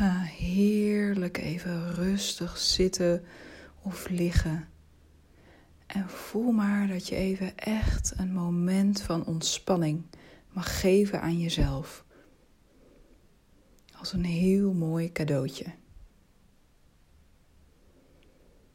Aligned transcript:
ga 0.00 0.20
heerlijk 0.20 1.38
even 1.38 1.94
rustig 1.94 2.58
zitten 2.58 3.24
of 3.82 4.08
liggen. 4.08 4.68
En 5.86 6.08
voel 6.08 6.52
maar 6.52 6.88
dat 6.88 7.08
je 7.08 7.16
even 7.16 7.56
echt 7.56 8.12
een 8.16 8.32
moment 8.32 9.02
van 9.02 9.24
ontspanning 9.26 10.02
mag 10.52 10.80
geven 10.80 11.20
aan 11.20 11.38
jezelf. 11.38 12.04
Als 13.98 14.12
een 14.12 14.24
heel 14.24 14.72
mooi 14.72 15.12
cadeautje. 15.12 15.66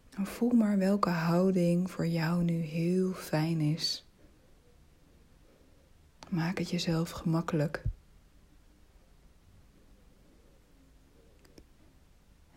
Voel 0.10 0.52
maar 0.52 0.78
welke 0.78 1.10
houding 1.10 1.92
voor 1.92 2.08
jou 2.08 2.44
nu 2.44 2.60
heel 2.62 3.14
fijn 3.14 3.60
is. 3.60 4.06
Maak 6.30 6.58
het 6.58 6.70
jezelf 6.70 7.10
gemakkelijk. 7.10 7.84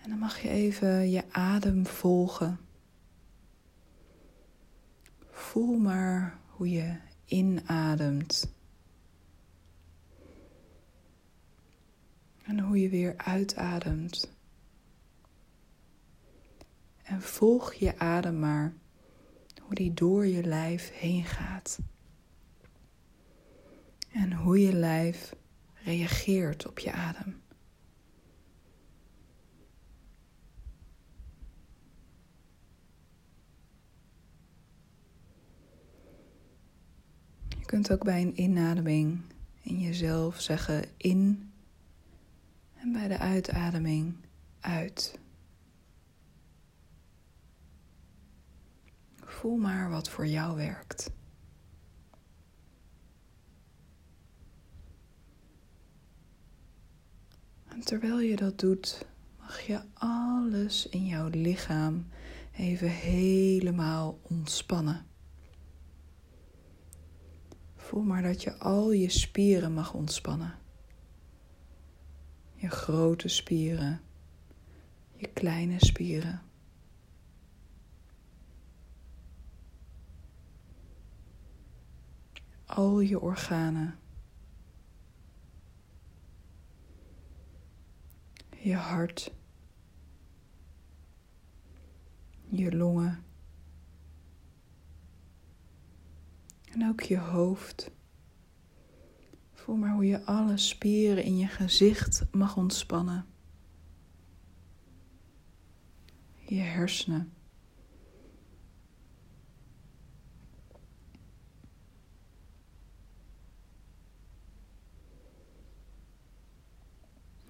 En 0.08 0.14
dan 0.14 0.22
mag 0.22 0.42
je 0.42 0.48
even 0.48 1.10
je 1.10 1.32
adem 1.32 1.86
volgen. 1.86 2.58
Voel 5.30 5.78
maar 5.78 6.38
hoe 6.46 6.70
je 6.70 6.96
inademt. 7.24 8.52
En 12.44 12.60
hoe 12.60 12.80
je 12.80 12.88
weer 12.88 13.16
uitademt. 13.16 14.32
En 17.02 17.22
volg 17.22 17.74
je 17.74 17.98
adem 17.98 18.38
maar, 18.38 18.74
hoe 19.62 19.74
die 19.74 19.94
door 19.94 20.26
je 20.26 20.42
lijf 20.42 20.92
heen 20.92 21.24
gaat. 21.24 21.78
En 24.12 24.32
hoe 24.32 24.60
je 24.60 24.72
lijf 24.72 25.34
reageert 25.84 26.66
op 26.66 26.78
je 26.78 26.92
adem. 26.92 27.47
Kunt 37.68 37.92
ook 37.92 38.04
bij 38.04 38.22
een 38.22 38.40
inademing 38.40 39.20
in 39.62 39.80
jezelf 39.80 40.40
zeggen 40.40 40.84
in 40.96 41.50
en 42.74 42.92
bij 42.92 43.08
de 43.08 43.18
uitademing 43.18 44.16
uit. 44.60 45.18
Voel 49.24 49.56
maar 49.56 49.90
wat 49.90 50.08
voor 50.08 50.26
jou 50.26 50.56
werkt. 50.56 51.10
En 57.68 57.80
terwijl 57.80 58.20
je 58.20 58.36
dat 58.36 58.58
doet, 58.58 59.06
mag 59.38 59.60
je 59.60 59.80
alles 59.94 60.88
in 60.88 61.06
jouw 61.06 61.28
lichaam 61.28 62.06
even 62.52 62.90
helemaal 62.90 64.18
ontspannen. 64.22 65.06
Voel 67.88 68.02
maar 68.02 68.22
dat 68.22 68.42
je 68.42 68.58
al 68.58 68.92
je 68.92 69.08
spieren 69.08 69.72
mag 69.72 69.94
ontspannen. 69.94 70.58
Je 72.54 72.68
grote 72.68 73.28
spieren, 73.28 74.00
je 75.16 75.26
kleine 75.26 75.84
spieren. 75.84 76.42
al 82.64 83.00
je 83.00 83.20
organen. 83.20 83.98
Je 88.50 88.74
hart. 88.74 89.32
Je 92.48 92.76
longen. 92.76 93.27
En 96.72 96.88
ook 96.88 97.00
je 97.00 97.18
hoofd. 97.18 97.90
Voel 99.52 99.76
maar 99.76 99.92
hoe 99.92 100.06
je 100.06 100.24
alle 100.24 100.56
spieren 100.56 101.24
in 101.24 101.36
je 101.36 101.46
gezicht 101.46 102.24
mag 102.30 102.56
ontspannen. 102.56 103.26
Je 106.46 106.60
hersenen. 106.60 107.32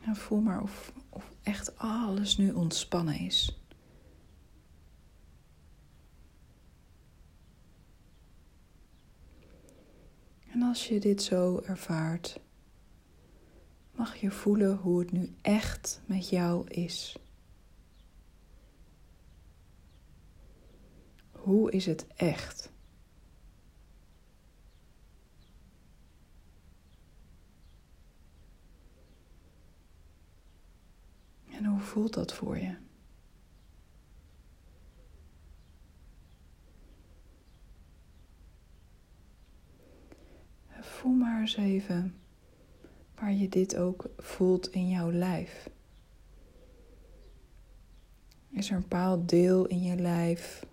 En 0.00 0.17
voel 0.17 0.41
maar 0.41 0.62
of, 0.62 0.93
of 1.09 1.33
echt 1.43 1.79
alles 1.79 2.37
nu 2.37 2.53
ontspannen 2.53 3.19
is. 3.19 3.62
Als 10.69 10.89
je 10.89 11.01
dit 11.01 11.23
zo 11.23 11.61
ervaart, 11.61 12.41
mag 13.93 14.17
je 14.17 14.31
voelen 14.31 14.77
hoe 14.77 14.99
het 14.99 15.12
nu 15.12 15.34
echt 15.43 16.01
met 16.06 16.29
jou 16.29 16.69
is. 16.69 17.17
Hoe 21.33 21.71
is 21.71 21.87
het 21.87 22.06
echt? 22.06 22.71
En 31.50 31.65
hoe 31.65 31.81
voelt 31.81 32.15
dat 32.15 32.35
voor 32.35 32.59
je? 32.59 32.88
Voel 40.98 41.12
maar 41.12 41.41
eens 41.41 41.56
even 41.56 42.14
waar 43.14 43.32
je 43.32 43.48
dit 43.48 43.76
ook 43.76 44.10
voelt 44.16 44.70
in 44.70 44.88
jouw 44.88 45.12
lijf. 45.12 45.70
Is 48.50 48.69
er 48.70 48.75
een 48.75 48.81
bepaald 48.81 49.28
deel 49.28 49.66
in 49.66 49.82
je 49.82 49.97
lijf 49.97 50.66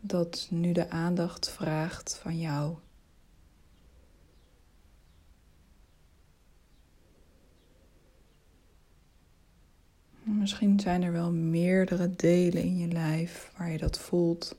dat 0.00 0.48
nu 0.50 0.72
de 0.72 0.90
aandacht 0.90 1.50
vraagt 1.50 2.18
van 2.18 2.38
jou? 2.38 2.76
Misschien 10.22 10.80
zijn 10.80 11.02
er 11.02 11.12
wel 11.12 11.32
meerdere 11.32 12.16
delen 12.16 12.62
in 12.62 12.78
je 12.78 12.88
lijf 12.88 13.52
waar 13.56 13.70
je 13.70 13.78
dat 13.78 13.98
voelt. 13.98 14.56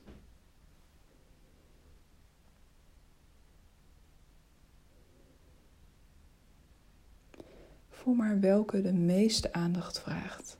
Voel 8.04 8.14
maar 8.14 8.40
welke 8.40 8.80
de 8.82 8.92
meeste 8.92 9.52
aandacht 9.52 10.00
vraagt. 10.00 10.58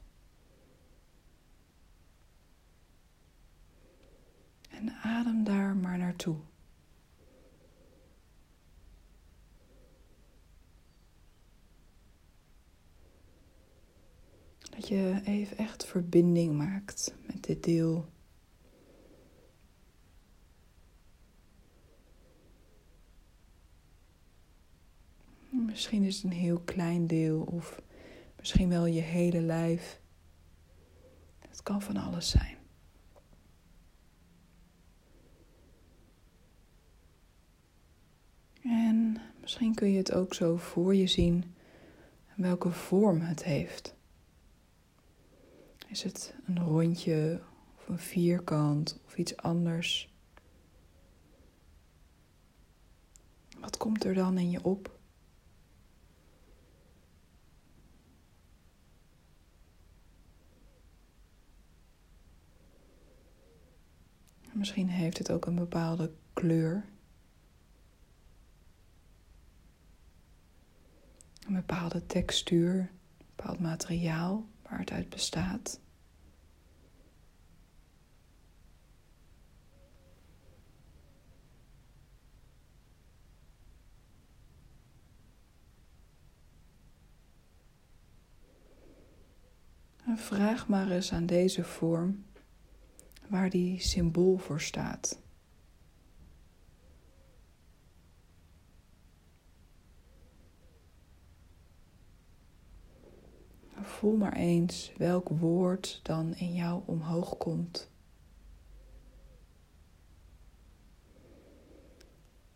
En 4.69 4.89
adem 4.91 5.43
daar 5.43 5.75
maar 5.75 5.97
naartoe. 5.97 6.35
Dat 14.59 14.87
je 14.87 15.21
even 15.23 15.57
echt 15.57 15.85
verbinding 15.85 16.57
maakt 16.57 17.15
met 17.25 17.43
dit 17.43 17.63
deel. 17.63 18.05
Misschien 25.65 26.03
is 26.03 26.15
het 26.15 26.23
een 26.23 26.37
heel 26.37 26.59
klein 26.59 27.07
deel 27.07 27.41
of 27.41 27.81
misschien 28.37 28.69
wel 28.69 28.85
je 28.85 29.01
hele 29.01 29.41
lijf. 29.41 29.99
Het 31.39 31.63
kan 31.63 31.81
van 31.81 31.97
alles 31.97 32.29
zijn. 32.29 32.57
En 38.61 39.17
misschien 39.41 39.75
kun 39.75 39.91
je 39.91 39.97
het 39.97 40.13
ook 40.13 40.33
zo 40.33 40.57
voor 40.57 40.95
je 40.95 41.07
zien 41.07 41.55
welke 42.35 42.71
vorm 42.71 43.21
het 43.21 43.43
heeft. 43.43 43.95
Is 45.87 46.03
het 46.03 46.35
een 46.45 46.59
rondje 46.59 47.41
of 47.77 47.87
een 47.87 47.99
vierkant 47.99 48.99
of 49.05 49.17
iets 49.17 49.37
anders? 49.37 50.13
Wat 53.59 53.77
komt 53.77 54.03
er 54.03 54.13
dan 54.13 54.37
in 54.37 54.49
je 54.49 54.63
op? 54.63 54.94
Misschien 64.55 64.89
heeft 64.89 65.17
het 65.17 65.31
ook 65.31 65.45
een 65.45 65.55
bepaalde 65.55 66.11
kleur. 66.33 66.85
Een 71.47 71.53
bepaalde 71.53 72.05
textuur, 72.05 72.91
bepaald 73.35 73.59
materiaal 73.59 74.45
waar 74.61 74.79
het 74.79 74.91
uit 74.91 75.09
bestaat. 75.09 75.79
Vraag 90.15 90.67
maar 90.67 90.91
eens 90.91 91.13
aan 91.13 91.25
deze 91.25 91.63
vorm 91.63 92.25
waar 93.35 93.49
die 93.49 93.79
symbool 93.79 94.37
voor 94.37 94.61
staat. 94.61 95.19
Voel 103.81 104.15
maar 104.15 104.33
eens 104.33 104.91
welk 104.97 105.29
woord 105.29 105.99
dan 106.03 106.35
in 106.35 106.53
jou 106.53 106.81
omhoog 106.85 107.37
komt. 107.37 107.89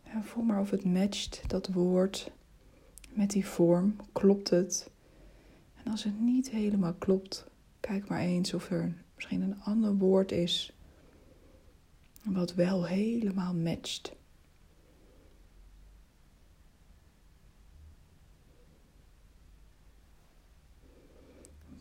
En 0.03 0.23
voel 0.23 0.43
maar 0.43 0.59
of 0.59 0.69
het 0.69 0.85
matcht, 0.85 1.43
dat 1.47 1.67
woord, 1.67 2.31
met 3.09 3.29
die 3.29 3.45
vorm. 3.45 3.95
Klopt 4.11 4.49
het? 4.49 4.89
En 5.83 5.91
als 5.91 6.03
het 6.03 6.19
niet 6.19 6.49
helemaal 6.49 6.93
klopt, 6.93 7.45
kijk 7.79 8.07
maar 8.07 8.19
eens 8.19 8.53
of 8.53 8.71
er 8.71 9.07
misschien 9.19 9.42
een 9.42 9.62
ander 9.62 9.98
woord 9.98 10.31
is 10.31 10.74
wat 12.24 12.54
wel 12.54 12.86
helemaal 12.86 13.54
matcht. 13.54 14.16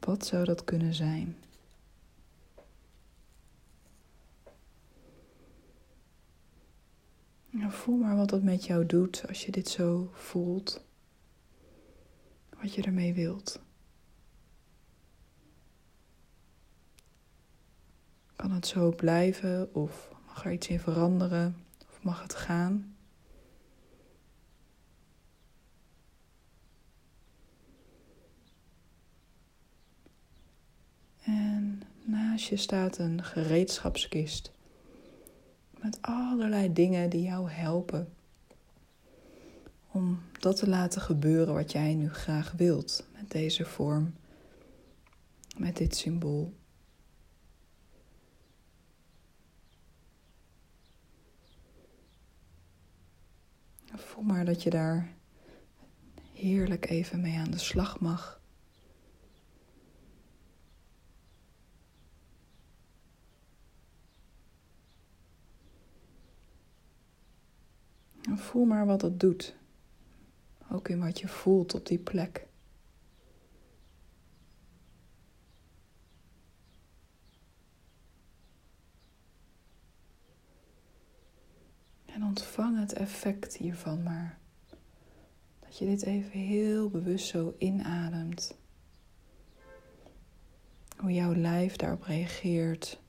Wat 0.00 0.26
zou 0.26 0.44
dat 0.44 0.64
kunnen 0.64 0.94
zijn? 0.94 1.36
Nou, 7.50 7.72
voel 7.72 7.96
maar 7.96 8.16
wat 8.16 8.28
dat 8.28 8.42
met 8.42 8.64
jou 8.64 8.86
doet 8.86 9.24
als 9.28 9.44
je 9.44 9.50
dit 9.50 9.68
zo 9.68 10.10
voelt. 10.12 10.84
Wat 12.60 12.74
je 12.74 12.82
ermee 12.82 13.14
wilt. 13.14 13.60
Kan 18.38 18.50
het 18.50 18.66
zo 18.66 18.90
blijven 18.90 19.74
of 19.74 20.10
mag 20.26 20.44
er 20.44 20.52
iets 20.52 20.68
in 20.68 20.80
veranderen 20.80 21.56
of 21.88 22.02
mag 22.02 22.22
het 22.22 22.34
gaan? 22.34 22.96
En 31.22 31.82
naast 32.04 32.48
je 32.48 32.56
staat 32.56 32.98
een 32.98 33.24
gereedschapskist 33.24 34.52
met 35.70 35.98
allerlei 36.00 36.72
dingen 36.72 37.10
die 37.10 37.22
jou 37.22 37.50
helpen 37.50 38.12
om 39.90 40.22
dat 40.40 40.56
te 40.56 40.68
laten 40.68 41.00
gebeuren 41.00 41.54
wat 41.54 41.72
jij 41.72 41.94
nu 41.94 42.08
graag 42.10 42.52
wilt 42.52 43.04
met 43.12 43.30
deze 43.30 43.64
vorm, 43.64 44.14
met 45.56 45.76
dit 45.76 45.96
symbool. 45.96 46.52
Voel 54.18 54.26
maar 54.26 54.44
dat 54.44 54.62
je 54.62 54.70
daar 54.70 55.14
heerlijk 56.32 56.88
even 56.88 57.20
mee 57.20 57.38
aan 57.38 57.50
de 57.50 57.58
slag 57.58 58.00
mag. 58.00 58.40
Voel 68.34 68.64
maar 68.64 68.86
wat 68.86 69.02
het 69.02 69.20
doet. 69.20 69.56
Ook 70.70 70.88
in 70.88 71.00
wat 71.00 71.20
je 71.20 71.28
voelt 71.28 71.74
op 71.74 71.86
die 71.86 71.98
plek. 71.98 72.46
En 82.06 82.24
ontvang 82.24 82.78
het 82.78 82.92
effect 83.08 83.56
hiervan 83.56 84.02
maar. 84.02 84.38
Dat 85.60 85.78
je 85.78 85.84
dit 85.84 86.02
even 86.02 86.40
heel 86.40 86.90
bewust 86.90 87.26
zo 87.26 87.54
inademt. 87.58 88.56
Hoe 90.96 91.12
jouw 91.12 91.34
lijf 91.34 91.76
daarop 91.76 92.02
reageert. 92.02 93.00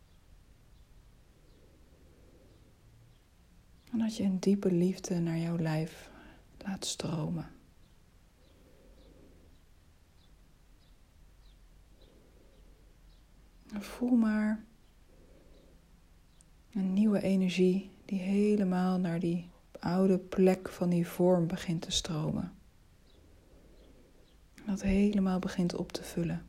En 3.92 4.00
dat 4.00 4.18
je 4.18 4.24
een 4.24 4.40
diepe 4.40 4.72
liefde 4.72 5.19
naar 5.19 5.38
jouw 5.38 5.57
lijf 5.57 6.10
laat 6.57 6.86
stromen. 6.86 7.51
voel 13.81 14.16
maar 14.16 14.63
een 16.74 16.94
nieuwe 16.94 17.22
energie 17.22 17.90
die 18.06 18.19
helemaal 18.19 19.00
naar 19.00 19.19
die 19.19 19.49
oude 19.80 20.18
plek 20.18 20.70
van 20.70 20.90
die 20.90 21.08
vorm 21.08 21.48
begint 21.48 21.81
te 21.81 21.92
stromen. 21.92 22.54
Dat 24.66 24.81
helemaal 24.81 25.40
begint 25.40 25.76
op 25.76 25.92
te 25.92 26.04
vullen. 26.04 26.46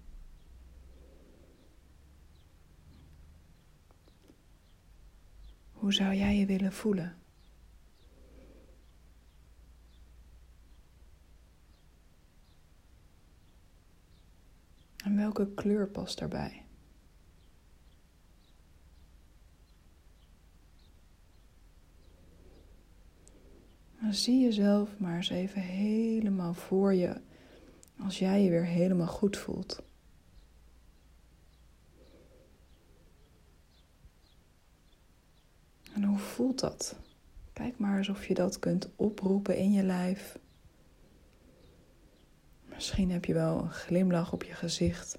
Hoe 5.72 5.92
zou 5.92 6.14
jij 6.14 6.36
je 6.36 6.46
willen 6.46 6.72
voelen? 6.72 7.16
En 15.04 15.16
welke 15.16 15.54
kleur 15.54 15.88
past 15.88 16.18
daarbij? 16.18 16.64
Dan 24.10 24.18
zie 24.18 24.40
jezelf 24.40 24.98
maar 24.98 25.16
eens 25.16 25.30
even 25.30 25.60
helemaal 25.60 26.54
voor 26.54 26.94
je 26.94 27.20
als 27.98 28.18
jij 28.18 28.42
je 28.42 28.50
weer 28.50 28.64
helemaal 28.64 29.06
goed 29.06 29.36
voelt. 29.36 29.82
En 35.94 36.04
hoe 36.04 36.18
voelt 36.18 36.60
dat? 36.60 36.96
Kijk 37.52 37.78
maar 37.78 37.98
eens 37.98 38.08
of 38.08 38.26
je 38.26 38.34
dat 38.34 38.58
kunt 38.58 38.88
oproepen 38.96 39.56
in 39.56 39.72
je 39.72 39.82
lijf. 39.82 40.38
Misschien 42.64 43.10
heb 43.10 43.24
je 43.24 43.34
wel 43.34 43.58
een 43.58 43.70
glimlach 43.70 44.32
op 44.32 44.42
je 44.42 44.54
gezicht. 44.54 45.18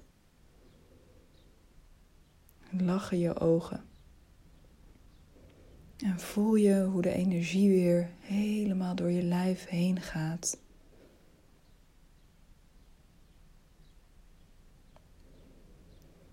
Lachen 2.70 3.18
je 3.18 3.38
ogen. 3.38 3.91
En 6.02 6.20
voel 6.20 6.54
je 6.54 6.84
hoe 6.84 7.02
de 7.02 7.12
energie 7.12 7.68
weer 7.68 8.10
helemaal 8.20 8.94
door 8.94 9.10
je 9.10 9.22
lijf 9.22 9.68
heen 9.68 10.00
gaat. 10.00 10.58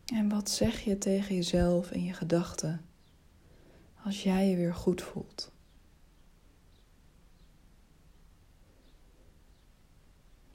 En 0.05 0.29
wat 0.29 0.49
zeg 0.49 0.79
je 0.79 0.97
tegen 0.97 1.35
jezelf 1.35 1.91
en 1.91 2.03
je 2.03 2.13
gedachten 2.13 2.85
als 4.03 4.23
jij 4.23 4.49
je 4.49 4.55
weer 4.55 4.73
goed 4.73 5.01
voelt? 5.01 5.51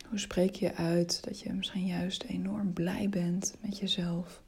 Hoe 0.09 0.18
spreek 0.18 0.54
je 0.54 0.75
uit 0.75 1.25
dat 1.25 1.40
je 1.40 1.52
misschien 1.52 1.87
juist 1.87 2.23
enorm 2.23 2.73
blij 2.73 3.09
bent 3.09 3.54
met 3.61 3.78
jezelf? 3.78 4.43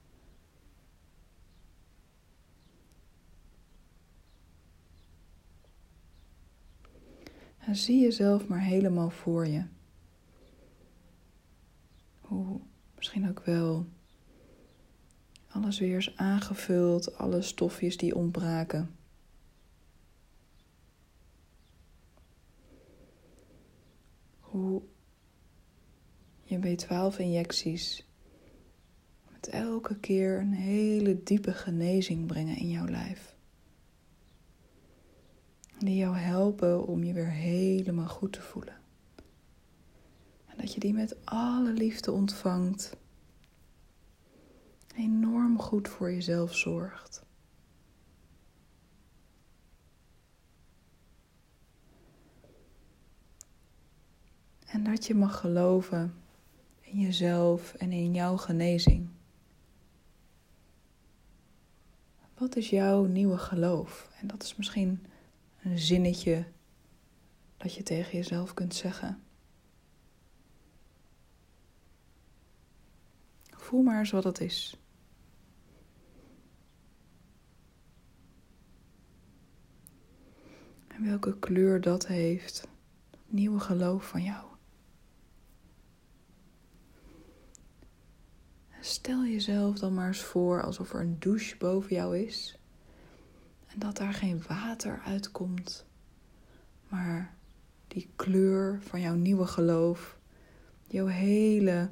En 7.67 7.77
zie 7.77 8.01
jezelf 8.01 8.47
maar 8.47 8.61
helemaal 8.61 9.11
voor 9.11 9.47
je. 9.47 9.65
Hoe 12.21 12.61
misschien 12.97 13.29
ook 13.29 13.45
wel 13.45 13.87
alles 15.49 15.79
weer 15.79 15.97
is 15.97 16.17
aangevuld, 16.17 17.17
alle 17.17 17.43
stofjes 17.43 17.97
die 17.97 18.15
ontbraken. 18.15 18.97
Hoe 24.41 24.83
je 26.43 26.59
B12-injecties 26.59 28.05
met 29.33 29.49
elke 29.49 29.99
keer 29.99 30.39
een 30.39 30.53
hele 30.53 31.23
diepe 31.23 31.53
genezing 31.53 32.27
brengen 32.27 32.57
in 32.57 32.71
jouw 32.71 32.89
lijf. 32.89 33.36
Die 35.79 35.97
jou 35.97 36.17
helpen 36.17 36.87
om 36.87 37.05
je 37.05 37.13
weer 37.13 37.31
helemaal 37.31 38.09
goed 38.09 38.33
te 38.33 38.43
voelen. 38.43 38.77
En 40.47 40.57
Dat 40.57 40.75
je 40.75 40.81
die 40.81 40.93
met 40.93 41.17
alle 41.25 41.73
liefde 41.73 42.13
ontvangt. 42.13 42.97
Enorm 44.97 45.59
goed 45.59 45.89
voor 45.89 46.13
jezelf 46.13 46.55
zorgt. 46.55 47.25
En 54.67 54.85
dat 54.85 55.07
je 55.07 55.15
mag 55.15 55.41
geloven 55.41 56.15
in 56.81 57.01
jezelf 57.01 57.75
en 57.75 57.93
in 57.93 58.15
jouw 58.15 58.37
genezing. 58.37 59.09
Wat 62.39 62.57
is 62.57 62.71
jouw 62.71 63.05
nieuwe 63.05 63.39
geloof? 63.39 64.11
En 64.21 64.27
dat 64.27 64.43
is 64.43 64.57
misschien 64.57 65.07
een 65.67 65.79
zinnetje 65.79 66.47
dat 67.57 67.75
je 67.75 67.83
tegen 67.83 68.17
jezelf 68.17 68.55
kunt 68.55 68.75
zeggen. 68.75 69.23
Voel 73.51 73.83
maar 73.83 73.99
eens 73.99 74.11
wat 74.11 74.25
het 74.25 74.41
is. 74.41 74.77
En 80.87 81.05
welke 81.05 81.39
kleur 81.39 81.81
dat 81.81 82.07
heeft, 82.07 82.69
nieuwe 83.27 83.61
geloof 83.61 84.09
van 84.09 84.23
jou. 84.23 84.47
Stel 88.81 89.25
jezelf 89.25 89.79
dan 89.79 89.95
maar 89.95 90.07
eens 90.07 90.23
voor 90.23 90.63
alsof 90.63 90.93
er 90.93 91.01
een 91.01 91.19
douche 91.19 91.57
boven 91.57 91.95
jou 91.95 92.19
is 92.19 92.59
en 93.77 93.83
dat 93.83 93.97
daar 93.97 94.15
geen 94.15 94.43
water 94.49 95.01
uitkomt, 95.05 95.85
maar 96.89 97.35
die 97.89 98.09
kleur 98.17 98.79
van 98.83 99.01
jouw 99.01 99.15
nieuwe 99.15 99.47
geloof 99.47 100.19
jouw 100.87 101.07
hele 101.07 101.91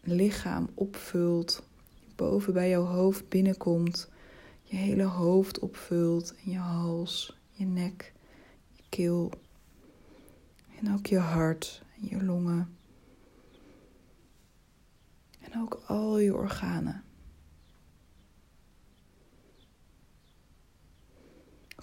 lichaam 0.00 0.68
opvult, 0.74 1.62
boven 2.16 2.52
bij 2.52 2.68
jouw 2.68 2.84
hoofd 2.84 3.28
binnenkomt, 3.28 4.08
je 4.62 4.76
hele 4.76 5.02
hoofd 5.02 5.58
opvult 5.58 6.34
en 6.44 6.50
je 6.50 6.58
hals, 6.58 7.36
je 7.50 7.64
nek, 7.64 8.12
je 8.72 8.82
keel 8.88 9.32
en 10.78 10.92
ook 10.92 11.06
je 11.06 11.18
hart 11.18 11.82
en 11.96 12.08
je 12.08 12.24
longen 12.24 12.76
en 15.40 15.60
ook 15.60 15.82
al 15.86 16.18
je 16.18 16.34
organen. 16.34 17.03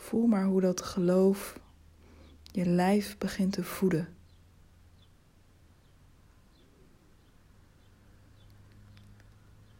Voel 0.01 0.27
maar 0.27 0.45
hoe 0.45 0.61
dat 0.61 0.81
geloof 0.81 1.59
je 2.51 2.65
lijf 2.65 3.17
begint 3.17 3.53
te 3.53 3.63
voeden. 3.63 4.07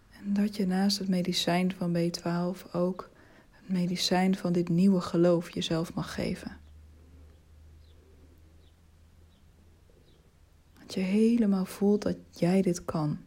En 0.09 0.33
dat 0.33 0.55
je 0.55 0.67
naast 0.67 0.97
het 0.99 1.07
medicijn 1.07 1.73
van 1.73 1.95
B12 1.95 2.71
ook 2.71 3.09
het 3.51 3.69
medicijn 3.69 4.35
van 4.35 4.53
dit 4.53 4.69
nieuwe 4.69 5.01
geloof 5.01 5.49
jezelf 5.49 5.93
mag 5.93 6.13
geven. 6.13 6.57
Dat 10.79 10.93
je 10.93 10.99
helemaal 10.99 11.65
voelt 11.65 12.01
dat 12.01 12.17
jij 12.29 12.61
dit 12.61 12.85
kan. 12.85 13.19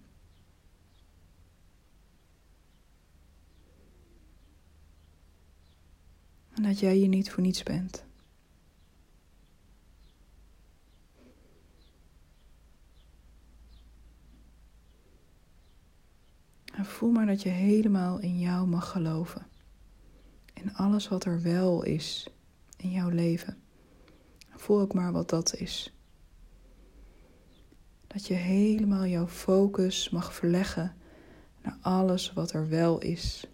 Dat 6.74 6.82
jij 6.82 6.98
je 6.98 7.06
niet 7.06 7.30
voor 7.30 7.42
niets 7.42 7.62
bent. 7.62 8.04
En 16.74 16.84
voel 16.84 17.10
maar 17.10 17.26
dat 17.26 17.42
je 17.42 17.48
helemaal 17.48 18.18
in 18.18 18.38
jou 18.38 18.66
mag 18.66 18.90
geloven. 18.90 19.46
In 20.54 20.74
alles 20.74 21.08
wat 21.08 21.24
er 21.24 21.42
wel 21.42 21.82
is 21.82 22.28
in 22.76 22.90
jouw 22.90 23.08
leven. 23.08 23.56
Voel 24.50 24.80
ook 24.80 24.94
maar 24.94 25.12
wat 25.12 25.30
dat 25.30 25.54
is. 25.54 25.92
Dat 28.06 28.26
je 28.26 28.34
helemaal 28.34 29.06
jouw 29.06 29.26
focus 29.26 30.10
mag 30.10 30.34
verleggen 30.34 30.96
naar 31.62 31.78
alles 31.80 32.32
wat 32.32 32.52
er 32.52 32.68
wel 32.68 32.98
is. 32.98 33.46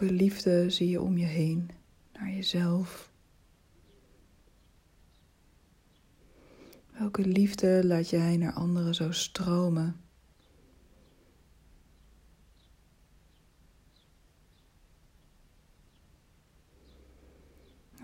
Welke 0.00 0.14
liefde 0.14 0.70
zie 0.70 0.88
je 0.88 1.02
om 1.02 1.18
je 1.18 1.26
heen, 1.26 1.70
naar 2.12 2.30
jezelf? 2.30 3.12
Welke 6.90 7.26
liefde 7.26 7.80
laat 7.84 8.10
jij 8.10 8.36
naar 8.36 8.52
anderen 8.52 8.94
zo 8.94 9.12
stromen? 9.12 10.00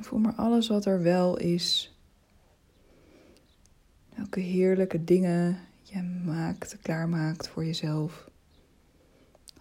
Voel 0.00 0.18
maar 0.18 0.34
alles 0.34 0.68
wat 0.68 0.84
er 0.84 1.02
wel 1.02 1.36
is. 1.36 1.96
Welke 4.14 4.40
heerlijke 4.40 5.04
dingen 5.04 5.58
je 5.82 6.02
maakt, 6.02 6.78
klaarmaakt 6.82 7.48
voor 7.48 7.64
jezelf. 7.64 8.30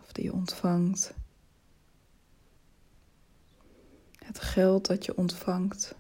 Of 0.02 0.12
die 0.12 0.24
je 0.24 0.34
ontvangt 0.34 1.14
het 4.36 4.44
geld 4.44 4.86
dat 4.86 5.06
je 5.06 5.18
ontvangt. 5.18 5.96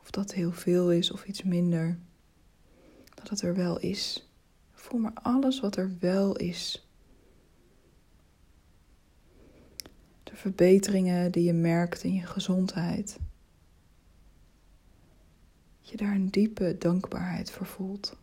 Of 0.00 0.10
dat 0.10 0.32
heel 0.32 0.52
veel 0.52 0.92
is 0.92 1.10
of 1.10 1.24
iets 1.24 1.42
minder. 1.42 1.98
Dat 3.14 3.28
het 3.28 3.42
er 3.42 3.54
wel 3.54 3.78
is. 3.78 4.30
Voel 4.72 5.00
maar 5.00 5.14
alles 5.14 5.60
wat 5.60 5.76
er 5.76 5.96
wel 5.98 6.36
is. 6.36 6.88
De 10.22 10.36
verbeteringen 10.36 11.32
die 11.32 11.44
je 11.44 11.52
merkt 11.52 12.02
in 12.02 12.14
je 12.14 12.26
gezondheid. 12.26 13.18
Dat 15.80 15.90
je 15.90 15.96
daar 15.96 16.14
een 16.14 16.30
diepe 16.30 16.76
dankbaarheid 16.78 17.50
voor 17.50 17.66
voelt. 17.66 18.16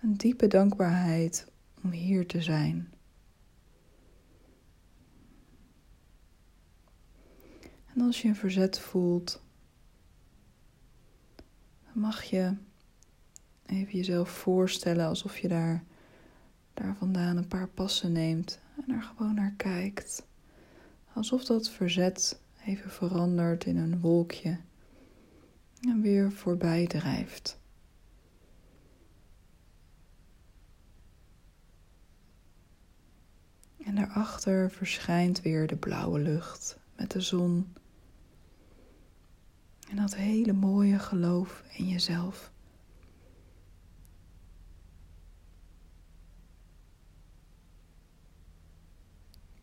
Een 0.00 0.16
diepe 0.16 0.46
dankbaarheid 0.46 1.46
om 1.82 1.90
hier 1.90 2.26
te 2.26 2.42
zijn. 2.42 2.91
En 7.94 8.00
als 8.00 8.22
je 8.22 8.28
een 8.28 8.36
verzet 8.36 8.78
voelt, 8.78 9.42
dan 11.84 12.02
mag 12.02 12.22
je 12.22 12.56
even 13.66 13.96
jezelf 13.96 14.30
voorstellen 14.30 15.06
alsof 15.06 15.38
je 15.38 15.48
daar, 15.48 15.84
daar 16.74 16.96
vandaan 16.96 17.36
een 17.36 17.48
paar 17.48 17.68
passen 17.68 18.12
neemt 18.12 18.60
en 18.86 18.94
er 18.94 19.02
gewoon 19.02 19.34
naar 19.34 19.54
kijkt. 19.56 20.26
Alsof 21.12 21.44
dat 21.44 21.70
verzet 21.70 22.40
even 22.64 22.90
verandert 22.90 23.64
in 23.64 23.76
een 23.76 24.00
wolkje 24.00 24.58
en 25.80 26.00
weer 26.00 26.32
voorbij 26.32 26.86
drijft. 26.86 27.60
En 33.84 33.94
daarachter 33.94 34.70
verschijnt 34.70 35.40
weer 35.40 35.66
de 35.66 35.76
blauwe 35.76 36.18
lucht 36.18 36.78
met 36.96 37.10
de 37.10 37.20
zon 37.20 37.72
en 39.92 39.98
dat 39.98 40.14
hele 40.14 40.52
mooie 40.52 40.98
geloof 40.98 41.64
in 41.72 41.88
jezelf. 41.88 42.52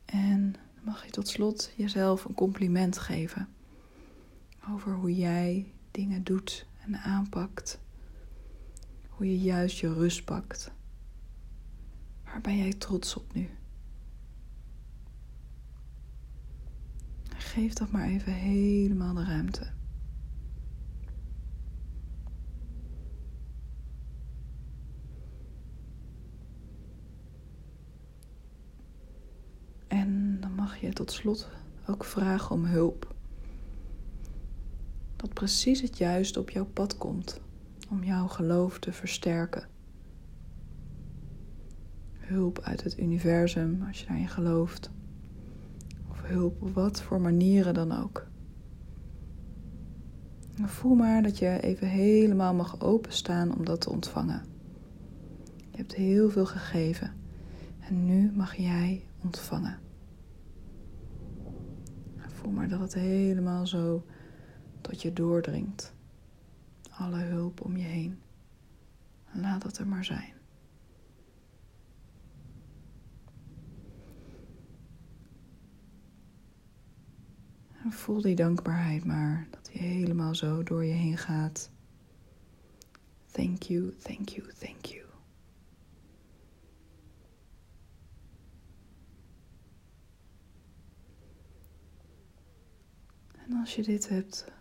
En 0.05 0.55
mag 0.81 1.05
je 1.05 1.11
tot 1.11 1.27
slot 1.27 1.71
jezelf 1.75 2.25
een 2.25 2.33
compliment 2.33 2.97
geven 2.97 3.47
over 4.69 4.93
hoe 4.93 5.15
jij 5.15 5.73
dingen 5.91 6.23
doet 6.23 6.65
en 6.81 6.95
aanpakt. 6.95 7.79
Hoe 9.09 9.27
je 9.29 9.39
juist 9.39 9.77
je 9.77 9.93
rust 9.93 10.25
pakt. 10.25 10.71
Waar 12.23 12.41
ben 12.41 12.57
jij 12.57 12.73
trots 12.73 13.15
op 13.15 13.33
nu? 13.33 13.49
Geef 17.37 17.73
dat 17.73 17.91
maar 17.91 18.07
even 18.07 18.33
helemaal 18.33 19.13
de 19.13 19.23
ruimte. 19.23 19.77
Je 30.81 30.93
tot 30.93 31.11
slot 31.11 31.49
ook 31.87 32.03
vragen 32.03 32.55
om 32.55 32.65
hulp. 32.65 33.15
Dat 35.15 35.33
precies 35.33 35.81
het 35.81 35.97
juiste 35.97 36.39
op 36.39 36.49
jouw 36.49 36.65
pad 36.65 36.97
komt 36.97 37.41
om 37.89 38.03
jouw 38.03 38.27
geloof 38.27 38.79
te 38.79 38.91
versterken. 38.91 39.67
Hulp 42.13 42.59
uit 42.59 42.83
het 42.83 42.99
universum 42.99 43.83
als 43.87 43.99
je 43.99 44.05
daarin 44.05 44.29
gelooft. 44.29 44.91
hulp 46.07 46.61
op 46.61 46.73
wat 46.73 47.01
voor 47.01 47.21
manieren 47.21 47.73
dan 47.73 47.91
ook. 47.91 48.27
voel 50.55 50.95
maar 50.95 51.23
dat 51.23 51.37
je 51.37 51.59
even 51.59 51.87
helemaal 51.87 52.53
mag 52.53 52.81
openstaan 52.81 53.55
om 53.55 53.65
dat 53.65 53.81
te 53.81 53.89
ontvangen. 53.89 54.43
Je 55.71 55.77
hebt 55.77 55.95
heel 55.95 56.29
veel 56.29 56.45
gegeven 56.45 57.13
en 57.79 58.05
nu 58.05 58.31
mag 58.35 58.55
jij 58.55 59.08
ontvangen. 59.23 59.79
Voel 62.17 62.51
maar 62.51 62.69
dat 62.69 62.79
het 62.79 62.93
helemaal 62.93 63.67
zo 63.67 64.05
tot 64.81 65.01
je 65.01 65.13
doordringt. 65.13 65.93
Alle 66.89 67.19
hulp 67.19 67.61
om 67.61 67.77
je 67.77 67.83
heen. 67.83 68.19
Laat 69.31 69.63
het 69.63 69.77
er 69.77 69.87
maar 69.87 70.05
zijn. 70.05 70.33
En 77.83 77.91
voel 77.91 78.21
die 78.21 78.35
dankbaarheid 78.35 79.05
maar, 79.05 79.47
dat 79.49 79.69
die 79.71 79.81
helemaal 79.81 80.35
zo 80.35 80.63
door 80.63 80.85
je 80.85 80.93
heen 80.93 81.17
gaat. 81.17 81.71
Thank 83.31 83.63
you, 83.63 83.93
thank 84.01 84.29
you, 84.29 84.53
thank 84.59 84.85
you. 84.85 84.98
En 93.49 93.55
als 93.55 93.75
je 93.75 93.83
dit 93.83 94.09
hebt 94.09 94.51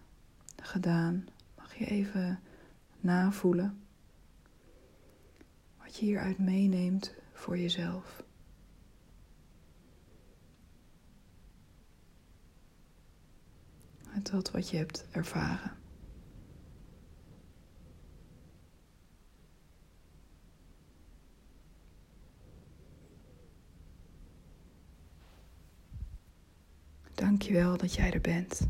gedaan, 0.56 1.26
mag 1.56 1.74
je 1.74 1.86
even 1.86 2.40
navoelen 3.00 3.82
wat 5.78 5.96
je 5.96 6.04
hieruit 6.04 6.38
meeneemt 6.38 7.14
voor 7.32 7.58
jezelf. 7.58 8.22
Met 14.14 14.30
dat 14.30 14.50
wat 14.50 14.70
je 14.70 14.76
hebt 14.76 15.06
ervaren. 15.10 15.77
Dankjewel 27.18 27.76
dat 27.76 27.94
jij 27.94 28.12
er 28.12 28.20
bent. 28.20 28.68